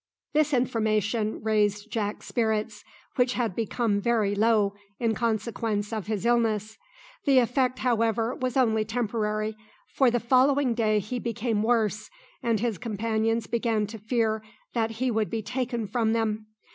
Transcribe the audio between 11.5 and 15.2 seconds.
worse, and his companions began to fear that he